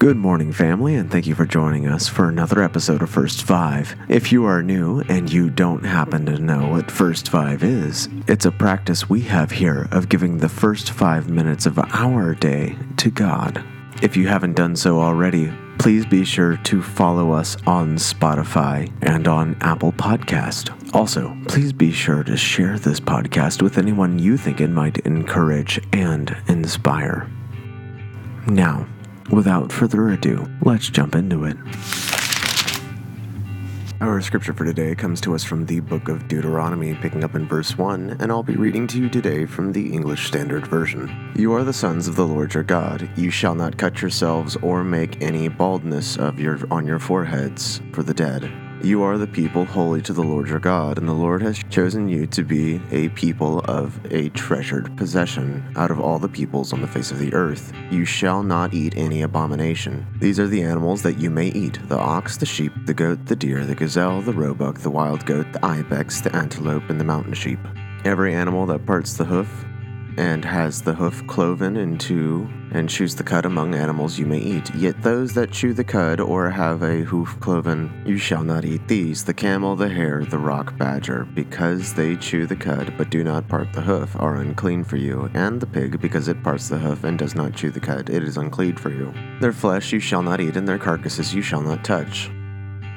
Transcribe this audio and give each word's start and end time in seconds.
Good 0.00 0.16
morning, 0.16 0.50
family, 0.50 0.94
and 0.94 1.10
thank 1.10 1.26
you 1.26 1.34
for 1.34 1.44
joining 1.44 1.86
us 1.86 2.08
for 2.08 2.26
another 2.26 2.62
episode 2.62 3.02
of 3.02 3.10
First 3.10 3.42
Five. 3.42 3.94
If 4.08 4.32
you 4.32 4.46
are 4.46 4.62
new 4.62 5.00
and 5.10 5.30
you 5.30 5.50
don't 5.50 5.84
happen 5.84 6.24
to 6.24 6.38
know 6.38 6.68
what 6.68 6.90
First 6.90 7.28
Five 7.28 7.62
is, 7.62 8.08
it's 8.26 8.46
a 8.46 8.50
practice 8.50 9.10
we 9.10 9.20
have 9.20 9.50
here 9.50 9.88
of 9.90 10.08
giving 10.08 10.38
the 10.38 10.48
first 10.48 10.92
five 10.92 11.28
minutes 11.28 11.66
of 11.66 11.78
our 11.78 12.34
day 12.34 12.78
to 12.96 13.10
God. 13.10 13.62
If 14.00 14.16
you 14.16 14.26
haven't 14.26 14.56
done 14.56 14.74
so 14.74 14.98
already, 15.00 15.52
please 15.78 16.06
be 16.06 16.24
sure 16.24 16.56
to 16.56 16.80
follow 16.80 17.32
us 17.32 17.58
on 17.66 17.96
Spotify 17.96 18.90
and 19.02 19.28
on 19.28 19.54
Apple 19.60 19.92
Podcast. 19.92 20.94
Also, 20.94 21.36
please 21.46 21.74
be 21.74 21.92
sure 21.92 22.24
to 22.24 22.38
share 22.38 22.78
this 22.78 23.00
podcast 23.00 23.60
with 23.60 23.76
anyone 23.76 24.18
you 24.18 24.38
think 24.38 24.62
it 24.62 24.70
might 24.70 24.96
encourage 25.00 25.78
and 25.92 26.34
inspire. 26.48 27.28
Now, 28.46 28.86
without 29.30 29.72
further 29.72 30.10
ado, 30.10 30.46
let's 30.62 30.88
jump 30.90 31.14
into 31.14 31.44
it. 31.44 31.56
Our 34.00 34.22
scripture 34.22 34.54
for 34.54 34.64
today 34.64 34.94
comes 34.94 35.20
to 35.20 35.34
us 35.34 35.44
from 35.44 35.66
the 35.66 35.80
book 35.80 36.08
of 36.08 36.26
Deuteronomy, 36.26 36.94
picking 36.94 37.22
up 37.22 37.34
in 37.34 37.46
verse 37.46 37.76
1, 37.76 38.16
and 38.18 38.32
I'll 38.32 38.42
be 38.42 38.56
reading 38.56 38.86
to 38.86 38.98
you 38.98 39.10
today 39.10 39.44
from 39.44 39.72
the 39.72 39.92
English 39.92 40.26
Standard 40.26 40.66
Version. 40.66 41.32
You 41.36 41.52
are 41.52 41.64
the 41.64 41.72
sons 41.74 42.08
of 42.08 42.16
the 42.16 42.26
Lord 42.26 42.54
your 42.54 42.62
God. 42.62 43.10
You 43.16 43.30
shall 43.30 43.54
not 43.54 43.76
cut 43.76 44.00
yourselves 44.00 44.56
or 44.62 44.82
make 44.82 45.20
any 45.20 45.48
baldness 45.48 46.16
of 46.16 46.40
your 46.40 46.58
on 46.70 46.86
your 46.86 46.98
foreheads 46.98 47.82
for 47.92 48.02
the 48.02 48.14
dead 48.14 48.50
you 48.82 49.02
are 49.02 49.18
the 49.18 49.26
people 49.26 49.64
holy 49.64 50.00
to 50.02 50.12
the 50.12 50.22
Lord 50.22 50.48
your 50.48 50.58
God, 50.58 50.98
and 50.98 51.08
the 51.08 51.12
Lord 51.12 51.42
has 51.42 51.62
chosen 51.70 52.08
you 52.08 52.26
to 52.28 52.42
be 52.42 52.80
a 52.90 53.08
people 53.10 53.60
of 53.60 54.00
a 54.10 54.30
treasured 54.30 54.96
possession 54.96 55.64
out 55.76 55.90
of 55.90 56.00
all 56.00 56.18
the 56.18 56.28
peoples 56.28 56.72
on 56.72 56.80
the 56.80 56.86
face 56.86 57.10
of 57.10 57.18
the 57.18 57.32
earth. 57.34 57.72
You 57.90 58.04
shall 58.04 58.42
not 58.42 58.72
eat 58.72 58.96
any 58.96 59.22
abomination. 59.22 60.06
These 60.20 60.40
are 60.40 60.46
the 60.46 60.62
animals 60.62 61.02
that 61.02 61.18
you 61.18 61.30
may 61.30 61.48
eat 61.48 61.78
the 61.88 61.98
ox, 61.98 62.36
the 62.36 62.46
sheep, 62.46 62.72
the 62.86 62.94
goat, 62.94 63.26
the 63.26 63.36
deer, 63.36 63.64
the 63.64 63.74
gazelle, 63.74 64.22
the 64.22 64.32
roebuck, 64.32 64.78
the 64.78 64.90
wild 64.90 65.26
goat, 65.26 65.52
the 65.52 65.64
ibex, 65.64 66.20
the 66.20 66.34
antelope, 66.34 66.88
and 66.88 66.98
the 66.98 67.04
mountain 67.04 67.34
sheep. 67.34 67.58
Every 68.04 68.34
animal 68.34 68.64
that 68.66 68.86
parts 68.86 69.14
the 69.14 69.24
hoof, 69.24 69.66
and 70.16 70.44
has 70.44 70.82
the 70.82 70.94
hoof 70.94 71.26
cloven 71.26 71.76
in 71.76 71.98
two, 71.98 72.48
and 72.72 72.88
chews 72.88 73.16
the 73.16 73.22
cud 73.22 73.46
among 73.46 73.74
animals 73.74 74.18
you 74.18 74.26
may 74.26 74.38
eat. 74.38 74.74
Yet 74.74 75.02
those 75.02 75.32
that 75.34 75.50
chew 75.50 75.74
the 75.74 75.84
cud 75.84 76.20
or 76.20 76.50
have 76.50 76.82
a 76.82 77.02
hoof 77.02 77.38
cloven, 77.40 78.02
you 78.06 78.16
shall 78.16 78.44
not 78.44 78.64
eat 78.64 78.86
these 78.88 79.24
the 79.24 79.34
camel, 79.34 79.76
the 79.76 79.88
hare, 79.88 80.24
the 80.24 80.38
rock 80.38 80.76
badger, 80.78 81.24
because 81.34 81.94
they 81.94 82.16
chew 82.16 82.46
the 82.46 82.56
cud 82.56 82.94
but 82.96 83.10
do 83.10 83.24
not 83.24 83.48
part 83.48 83.72
the 83.72 83.80
hoof, 83.80 84.14
are 84.16 84.36
unclean 84.36 84.84
for 84.84 84.96
you, 84.96 85.30
and 85.34 85.60
the 85.60 85.66
pig, 85.66 86.00
because 86.00 86.28
it 86.28 86.42
parts 86.42 86.68
the 86.68 86.78
hoof 86.78 87.04
and 87.04 87.18
does 87.18 87.34
not 87.34 87.54
chew 87.54 87.70
the 87.70 87.80
cud, 87.80 88.08
it 88.10 88.22
is 88.22 88.36
unclean 88.36 88.76
for 88.76 88.90
you. 88.90 89.12
Their 89.40 89.52
flesh 89.52 89.92
you 89.92 90.00
shall 90.00 90.22
not 90.22 90.40
eat, 90.40 90.56
and 90.56 90.66
their 90.66 90.78
carcasses 90.78 91.34
you 91.34 91.42
shall 91.42 91.62
not 91.62 91.84
touch. 91.84 92.30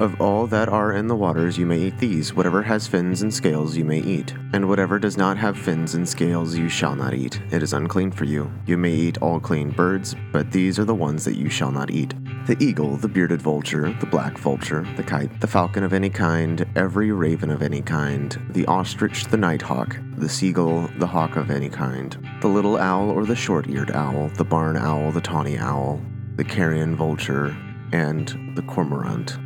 Of 0.00 0.20
all 0.20 0.46
that 0.46 0.68
are 0.68 0.92
in 0.92 1.08
the 1.08 1.16
waters 1.16 1.58
you 1.58 1.66
may 1.66 1.80
eat 1.80 1.98
these, 1.98 2.32
whatever 2.32 2.62
has 2.62 2.86
fins 2.86 3.22
and 3.22 3.34
scales 3.34 3.76
you 3.76 3.84
may 3.84 3.98
eat, 3.98 4.32
and 4.52 4.68
whatever 4.68 4.96
does 5.00 5.16
not 5.16 5.36
have 5.38 5.58
fins 5.58 5.96
and 5.96 6.08
scales 6.08 6.56
you 6.56 6.68
shall 6.68 6.94
not 6.94 7.14
eat. 7.14 7.42
It 7.50 7.64
is 7.64 7.72
unclean 7.72 8.12
for 8.12 8.24
you. 8.24 8.48
You 8.64 8.78
may 8.78 8.92
eat 8.92 9.18
all 9.18 9.40
clean 9.40 9.70
birds, 9.70 10.14
but 10.30 10.52
these 10.52 10.78
are 10.78 10.84
the 10.84 10.94
ones 10.94 11.24
that 11.24 11.34
you 11.34 11.50
shall 11.50 11.72
not 11.72 11.90
eat 11.90 12.14
the 12.46 12.56
eagle, 12.64 12.96
the 12.96 13.08
bearded 13.08 13.42
vulture, 13.42 13.92
the 14.00 14.06
black 14.06 14.38
vulture, 14.38 14.86
the 14.96 15.02
kite, 15.02 15.38
the 15.40 15.46
falcon 15.46 15.82
of 15.82 15.92
any 15.92 16.08
kind, 16.08 16.64
every 16.76 17.12
raven 17.12 17.50
of 17.50 17.60
any 17.60 17.82
kind, 17.82 18.40
the 18.50 18.64
ostrich, 18.64 19.26
the 19.26 19.36
nighthawk, 19.36 19.98
the 20.16 20.28
seagull, 20.28 20.88
the 20.98 21.06
hawk 21.06 21.36
of 21.36 21.50
any 21.50 21.68
kind, 21.68 22.16
the 22.40 22.48
little 22.48 22.78
owl 22.78 23.10
or 23.10 23.26
the 23.26 23.36
short 23.36 23.68
eared 23.68 23.90
owl, 23.90 24.28
the 24.36 24.44
barn 24.44 24.78
owl, 24.78 25.12
the 25.12 25.20
tawny 25.20 25.58
owl, 25.58 26.00
the 26.36 26.44
carrion 26.44 26.96
vulture, 26.96 27.54
and 27.92 28.56
the 28.56 28.62
cormorant 28.62 29.36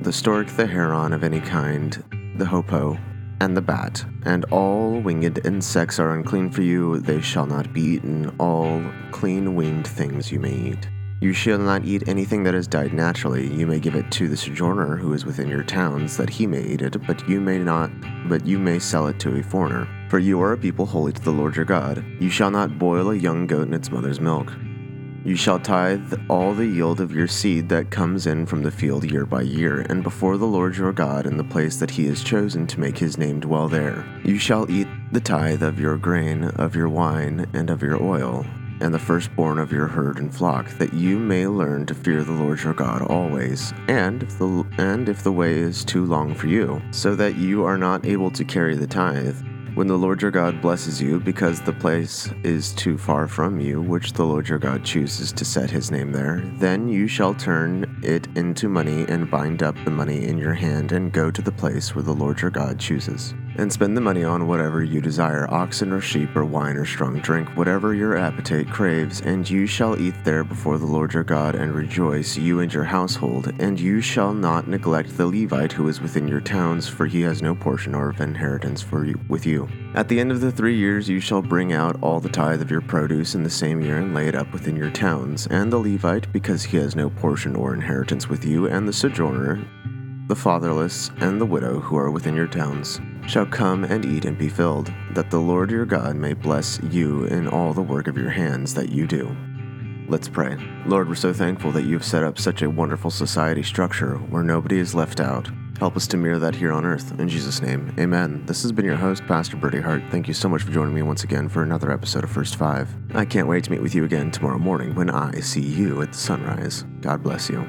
the 0.00 0.12
stork, 0.12 0.46
the 0.48 0.66
heron 0.66 1.12
of 1.12 1.22
any 1.22 1.40
kind, 1.40 2.02
the 2.36 2.46
hoopoe, 2.46 2.98
and 3.40 3.54
the 3.54 3.60
bat, 3.60 4.02
and 4.24 4.46
all 4.46 4.98
winged 5.00 5.40
insects 5.44 5.98
are 5.98 6.14
unclean 6.14 6.50
for 6.50 6.62
you, 6.62 7.00
they 7.00 7.20
shall 7.20 7.46
not 7.46 7.72
be 7.72 7.82
eaten, 7.82 8.34
all 8.38 8.82
clean 9.10 9.54
winged 9.54 9.86
things 9.86 10.32
you 10.32 10.40
may 10.40 10.54
eat. 10.54 10.88
You 11.20 11.34
shall 11.34 11.58
not 11.58 11.84
eat 11.84 12.08
anything 12.08 12.44
that 12.44 12.54
has 12.54 12.66
died 12.66 12.94
naturally. 12.94 13.46
You 13.52 13.66
may 13.66 13.78
give 13.78 13.94
it 13.94 14.10
to 14.12 14.26
the 14.26 14.38
sojourner 14.38 14.96
who 14.96 15.12
is 15.12 15.26
within 15.26 15.48
your 15.48 15.64
towns, 15.64 16.16
that 16.16 16.30
he 16.30 16.46
may 16.46 16.62
eat 16.62 16.80
it, 16.80 16.96
but 17.06 17.28
you 17.28 17.42
may 17.42 17.58
not 17.58 17.90
but 18.26 18.46
you 18.46 18.58
may 18.58 18.78
sell 18.78 19.06
it 19.06 19.18
to 19.20 19.38
a 19.38 19.42
foreigner. 19.42 19.86
For 20.08 20.18
you 20.18 20.40
are 20.40 20.52
a 20.52 20.58
people 20.58 20.86
holy 20.86 21.12
to 21.12 21.20
the 21.20 21.30
Lord 21.30 21.56
your 21.56 21.66
God. 21.66 22.02
You 22.20 22.30
shall 22.30 22.50
not 22.50 22.78
boil 22.78 23.10
a 23.10 23.16
young 23.16 23.46
goat 23.46 23.68
in 23.68 23.74
its 23.74 23.90
mother's 23.90 24.18
milk. 24.18 24.50
You 25.22 25.36
shall 25.36 25.58
tithe 25.58 26.14
all 26.30 26.54
the 26.54 26.66
yield 26.66 26.98
of 26.98 27.12
your 27.12 27.28
seed 27.28 27.68
that 27.68 27.90
comes 27.90 28.26
in 28.26 28.46
from 28.46 28.62
the 28.62 28.70
field 28.70 29.10
year 29.10 29.26
by 29.26 29.42
year, 29.42 29.82
and 29.90 30.02
before 30.02 30.38
the 30.38 30.46
Lord 30.46 30.78
your 30.78 30.92
God 30.92 31.26
in 31.26 31.36
the 31.36 31.44
place 31.44 31.76
that 31.76 31.90
he 31.90 32.06
has 32.06 32.24
chosen 32.24 32.66
to 32.68 32.80
make 32.80 32.96
his 32.96 33.18
name 33.18 33.38
dwell 33.38 33.68
there. 33.68 34.06
You 34.24 34.38
shall 34.38 34.70
eat 34.70 34.88
the 35.12 35.20
tithe 35.20 35.62
of 35.62 35.78
your 35.78 35.98
grain, 35.98 36.44
of 36.44 36.74
your 36.74 36.88
wine, 36.88 37.46
and 37.52 37.68
of 37.68 37.82
your 37.82 38.02
oil, 38.02 38.46
and 38.80 38.94
the 38.94 38.98
firstborn 38.98 39.58
of 39.58 39.70
your 39.70 39.88
herd 39.88 40.16
and 40.18 40.34
flock, 40.34 40.70
that 40.78 40.94
you 40.94 41.18
may 41.18 41.46
learn 41.46 41.84
to 41.84 41.94
fear 41.94 42.24
the 42.24 42.32
Lord 42.32 42.62
your 42.62 42.72
God 42.72 43.02
always, 43.02 43.74
and 43.88 44.22
if 44.22 44.38
the 44.38 44.66
and 44.78 45.06
if 45.06 45.22
the 45.22 45.32
way 45.32 45.52
is 45.52 45.84
too 45.84 46.06
long 46.06 46.34
for 46.34 46.46
you, 46.46 46.80
so 46.92 47.14
that 47.14 47.36
you 47.36 47.62
are 47.66 47.76
not 47.76 48.06
able 48.06 48.30
to 48.30 48.42
carry 48.42 48.74
the 48.74 48.86
tithe, 48.86 49.36
when 49.80 49.86
the 49.86 49.96
Lord 49.96 50.20
your 50.20 50.30
God 50.30 50.60
blesses 50.60 51.00
you, 51.00 51.18
because 51.20 51.62
the 51.62 51.72
place 51.72 52.30
is 52.44 52.74
too 52.74 52.98
far 52.98 53.26
from 53.26 53.58
you, 53.58 53.80
which 53.80 54.12
the 54.12 54.26
Lord 54.26 54.46
your 54.46 54.58
God 54.58 54.84
chooses 54.84 55.32
to 55.32 55.42
set 55.42 55.70
his 55.70 55.90
name 55.90 56.12
there, 56.12 56.42
then 56.58 56.86
you 56.86 57.08
shall 57.08 57.32
turn 57.32 57.98
it 58.02 58.26
into 58.36 58.68
money 58.68 59.06
and 59.08 59.30
bind 59.30 59.62
up 59.62 59.74
the 59.86 59.90
money 59.90 60.26
in 60.26 60.36
your 60.36 60.52
hand 60.52 60.92
and 60.92 61.10
go 61.10 61.30
to 61.30 61.40
the 61.40 61.50
place 61.50 61.94
where 61.94 62.02
the 62.02 62.12
Lord 62.12 62.42
your 62.42 62.50
God 62.50 62.78
chooses 62.78 63.32
and 63.56 63.72
spend 63.72 63.96
the 63.96 64.00
money 64.00 64.24
on 64.24 64.46
whatever 64.46 64.82
you 64.82 65.00
desire 65.00 65.46
oxen 65.50 65.92
or 65.92 66.00
sheep 66.00 66.34
or 66.36 66.44
wine 66.44 66.76
or 66.76 66.84
strong 66.84 67.18
drink, 67.20 67.48
whatever 67.56 67.94
your 67.94 68.16
appetite 68.16 68.68
craves, 68.68 69.20
and 69.20 69.48
you 69.48 69.66
shall 69.66 70.00
eat 70.00 70.14
there 70.24 70.44
before 70.44 70.78
the 70.78 70.86
Lord 70.86 71.14
your 71.14 71.24
God 71.24 71.54
and 71.54 71.74
rejoice, 71.74 72.36
you 72.36 72.60
and 72.60 72.72
your 72.72 72.84
household. 72.84 73.52
And 73.58 73.78
you 73.78 74.00
shall 74.00 74.32
not 74.32 74.68
neglect 74.68 75.16
the 75.16 75.26
Levite 75.26 75.72
who 75.72 75.88
is 75.88 76.00
within 76.00 76.28
your 76.28 76.40
towns, 76.40 76.88
for 76.88 77.06
he 77.06 77.22
has 77.22 77.42
no 77.42 77.54
portion 77.54 77.94
or 77.94 78.10
of 78.10 78.20
inheritance 78.20 78.82
for 78.82 79.04
you, 79.04 79.18
with 79.28 79.46
you. 79.46 79.68
At 79.94 80.08
the 80.08 80.20
end 80.20 80.30
of 80.30 80.40
the 80.40 80.52
three 80.52 80.76
years, 80.76 81.08
you 81.08 81.20
shall 81.20 81.42
bring 81.42 81.72
out 81.72 82.00
all 82.02 82.20
the 82.20 82.28
tithe 82.28 82.62
of 82.62 82.70
your 82.70 82.80
produce 82.80 83.34
in 83.34 83.42
the 83.42 83.50
same 83.50 83.80
year 83.80 83.98
and 83.98 84.14
lay 84.14 84.28
it 84.28 84.34
up 84.34 84.52
within 84.52 84.76
your 84.76 84.90
towns. 84.90 85.46
And 85.48 85.72
the 85.72 85.78
Levite, 85.78 86.32
because 86.32 86.62
he 86.62 86.76
has 86.76 86.94
no 86.94 87.10
portion 87.10 87.56
or 87.56 87.74
inheritance 87.74 88.28
with 88.28 88.44
you, 88.44 88.66
and 88.66 88.86
the 88.86 88.92
sojourner, 88.92 89.64
the 90.30 90.36
fatherless, 90.36 91.10
and 91.16 91.40
the 91.40 91.44
widow 91.44 91.80
who 91.80 91.96
are 91.96 92.12
within 92.12 92.36
your 92.36 92.46
towns 92.46 93.00
shall 93.26 93.44
come 93.44 93.82
and 93.82 94.04
eat 94.04 94.24
and 94.24 94.38
be 94.38 94.48
filled, 94.48 94.92
that 95.12 95.28
the 95.28 95.40
Lord 95.40 95.72
your 95.72 95.84
God 95.84 96.14
may 96.14 96.34
bless 96.34 96.80
you 96.84 97.24
in 97.24 97.48
all 97.48 97.74
the 97.74 97.82
work 97.82 98.06
of 98.06 98.16
your 98.16 98.30
hands 98.30 98.72
that 98.74 98.90
you 98.90 99.08
do. 99.08 99.36
Let's 100.08 100.28
pray. 100.28 100.56
Lord, 100.86 101.08
we're 101.08 101.16
so 101.16 101.32
thankful 101.32 101.72
that 101.72 101.82
you've 101.82 102.04
set 102.04 102.22
up 102.22 102.38
such 102.38 102.62
a 102.62 102.70
wonderful 102.70 103.10
society 103.10 103.64
structure 103.64 104.18
where 104.18 104.44
nobody 104.44 104.78
is 104.78 104.94
left 104.94 105.18
out. 105.18 105.50
Help 105.80 105.96
us 105.96 106.06
to 106.06 106.16
mirror 106.16 106.38
that 106.38 106.54
here 106.54 106.72
on 106.72 106.84
earth. 106.84 107.18
In 107.18 107.28
Jesus' 107.28 107.60
name, 107.60 107.92
amen. 107.98 108.44
This 108.46 108.62
has 108.62 108.70
been 108.70 108.84
your 108.84 108.94
host, 108.94 109.26
Pastor 109.26 109.56
Bertie 109.56 109.80
Hart. 109.80 110.04
Thank 110.12 110.28
you 110.28 110.34
so 110.34 110.48
much 110.48 110.62
for 110.62 110.70
joining 110.70 110.94
me 110.94 111.02
once 111.02 111.24
again 111.24 111.48
for 111.48 111.64
another 111.64 111.90
episode 111.90 112.22
of 112.22 112.30
First 112.30 112.54
Five. 112.54 112.88
I 113.14 113.24
can't 113.24 113.48
wait 113.48 113.64
to 113.64 113.72
meet 113.72 113.82
with 113.82 113.96
you 113.96 114.04
again 114.04 114.30
tomorrow 114.30 114.58
morning 114.58 114.94
when 114.94 115.10
I 115.10 115.40
see 115.40 115.60
you 115.60 116.02
at 116.02 116.12
the 116.12 116.18
sunrise. 116.18 116.84
God 117.00 117.24
bless 117.24 117.48
you. 117.48 117.68